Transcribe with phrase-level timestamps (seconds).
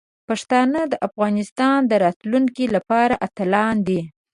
[0.27, 3.99] پښتانه د افغانستان د راتلونکي لپاره اتلان دي.